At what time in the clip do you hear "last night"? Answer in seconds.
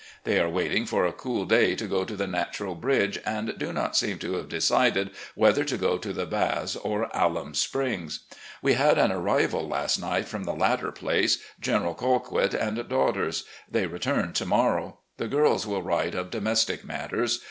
9.67-10.27